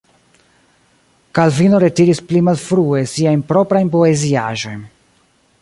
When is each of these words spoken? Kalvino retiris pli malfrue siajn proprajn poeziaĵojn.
Kalvino 1.39 1.81
retiris 1.83 2.23
pli 2.31 2.43
malfrue 2.49 3.05
siajn 3.15 3.47
proprajn 3.53 3.93
poeziaĵojn. 3.99 4.87